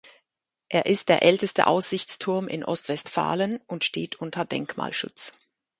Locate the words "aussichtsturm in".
1.67-2.65